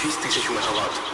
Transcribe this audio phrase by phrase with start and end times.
[0.00, 1.09] she's teaching human a lot.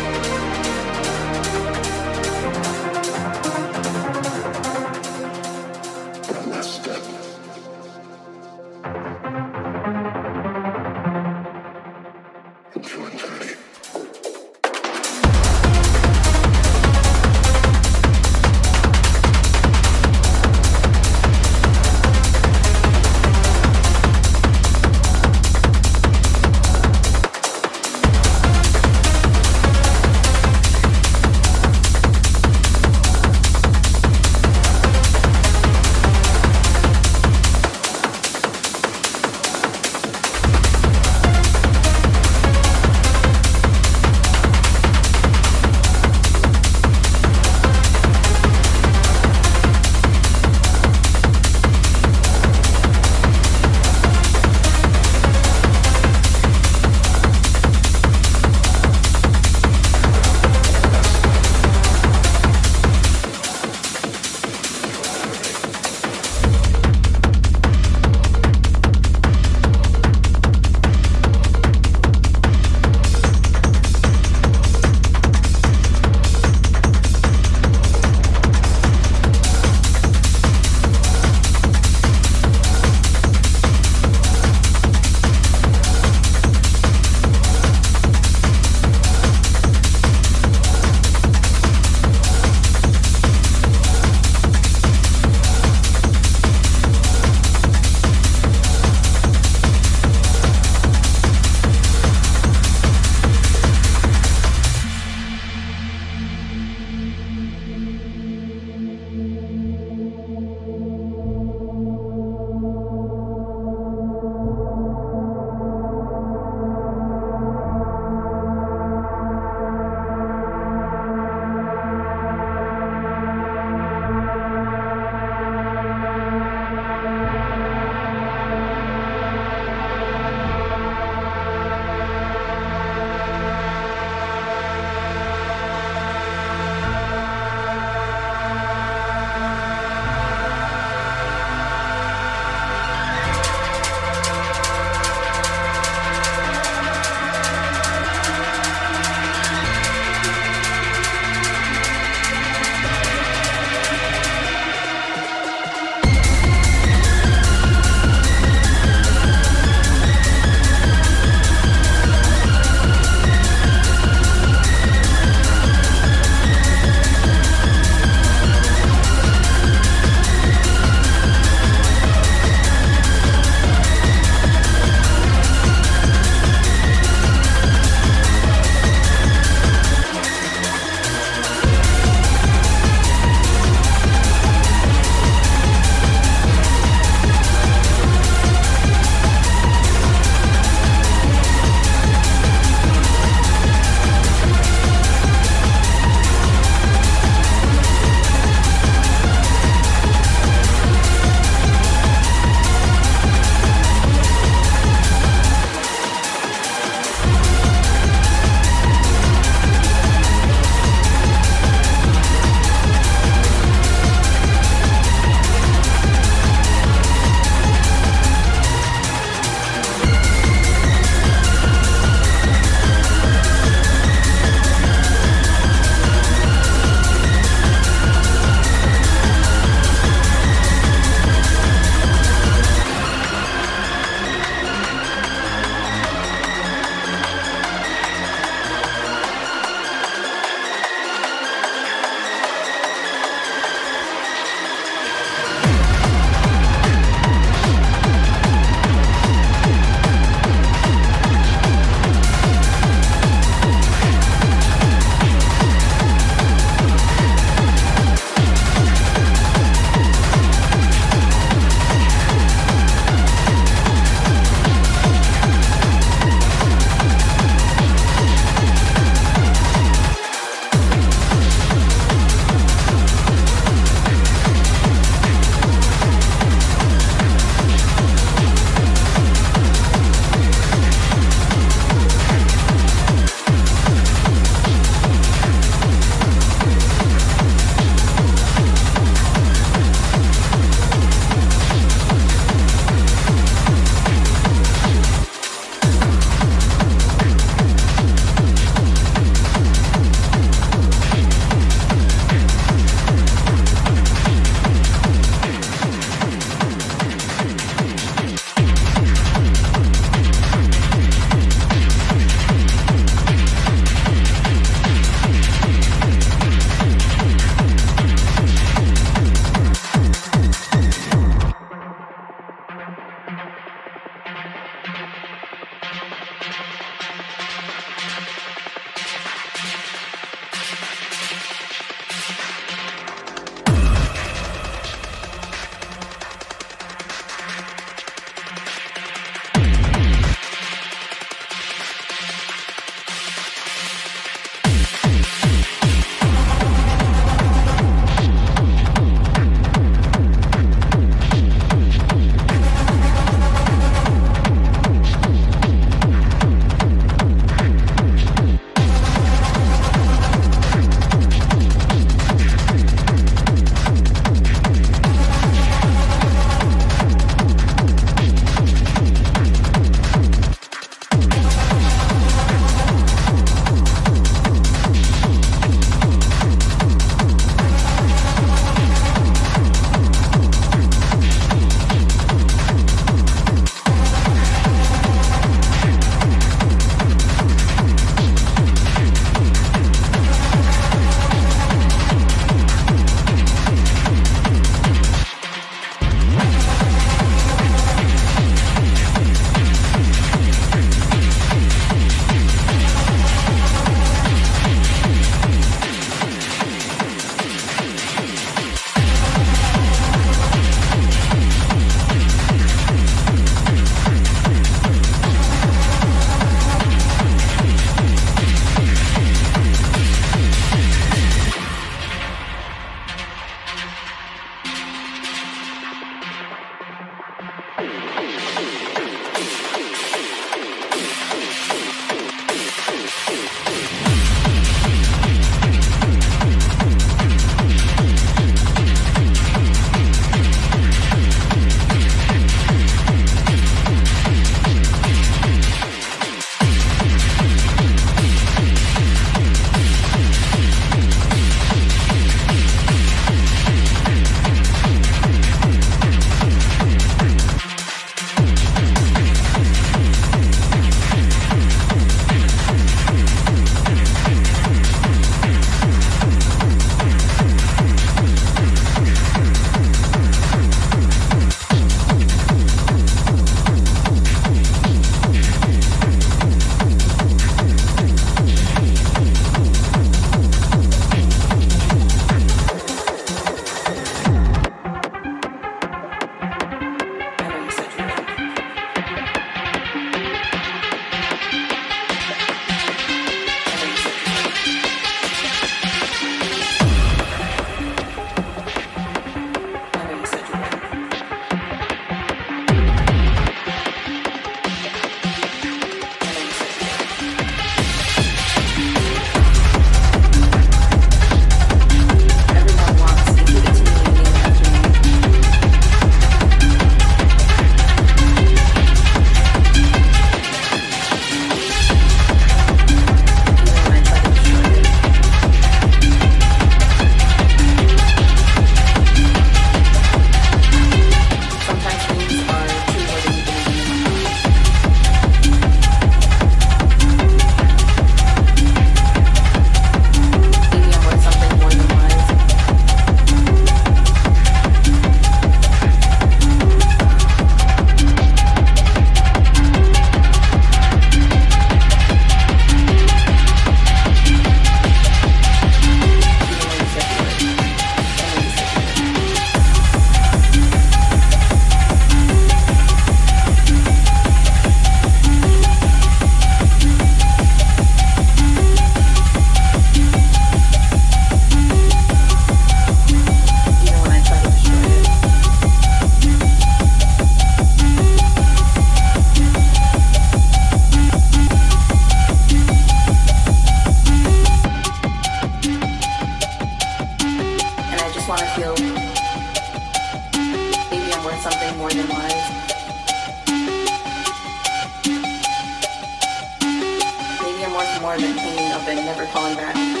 [598.11, 600.00] More than hanging up and never calling back.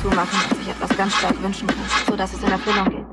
[0.00, 1.76] Zumachen und sich etwas ganz stark wünschen kann,
[2.08, 3.04] sodass es in Erfüllung geht.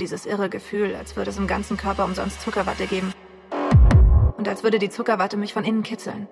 [0.00, 3.12] Dieses irre Gefühl, als würde es im ganzen Körper umsonst Zuckerwatte geben.
[4.36, 6.28] Und als würde die Zuckerwatte mich von innen kitzeln.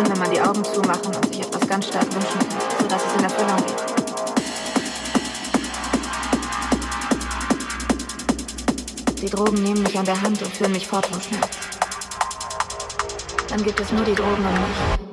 [0.00, 3.14] Schön, wenn man die Augen zumachen und sich etwas ganz stark wünschen kann, sodass es
[3.16, 3.76] in Erfüllung geht.
[9.22, 11.50] Die Drogen nehmen mich an der Hand und führen mich fort vom Schmerz.
[13.48, 15.09] Dann gibt es nur die Drogen und mich.